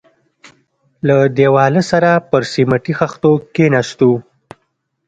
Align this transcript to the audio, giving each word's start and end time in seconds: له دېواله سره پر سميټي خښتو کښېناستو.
له 1.07 1.17
دېواله 1.37 1.81
سره 1.91 2.11
پر 2.29 2.41
سميټي 2.53 2.93
خښتو 2.99 3.31
کښېناستو. 3.53 4.11